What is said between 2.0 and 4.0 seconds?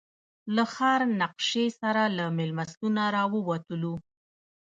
له مېلمستونه راووتلو.